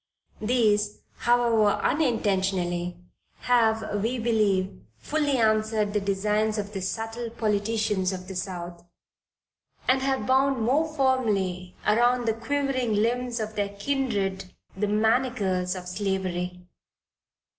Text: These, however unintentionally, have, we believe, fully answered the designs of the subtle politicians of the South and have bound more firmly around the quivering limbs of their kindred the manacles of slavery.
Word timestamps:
These, 0.41 1.01
however 1.17 1.79
unintentionally, 1.79 2.97
have, 3.41 4.01
we 4.01 4.17
believe, 4.17 4.81
fully 4.97 5.37
answered 5.37 5.93
the 5.93 5.99
designs 6.01 6.57
of 6.57 6.73
the 6.73 6.81
subtle 6.81 7.29
politicians 7.29 8.11
of 8.11 8.27
the 8.27 8.35
South 8.35 8.83
and 9.87 10.01
have 10.01 10.25
bound 10.25 10.59
more 10.59 10.91
firmly 10.91 11.75
around 11.85 12.25
the 12.25 12.33
quivering 12.33 12.95
limbs 12.95 13.39
of 13.39 13.53
their 13.53 13.69
kindred 13.69 14.51
the 14.75 14.87
manacles 14.87 15.75
of 15.75 15.87
slavery. 15.87 16.61